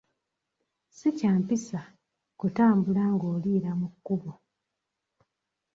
Si 0.97 1.07
kya 1.17 1.31
mpisa 1.41 1.79
kutambula 2.39 3.03
ng'oliira 3.13 3.71
mu 3.79 3.87
kkubo. 3.93 4.31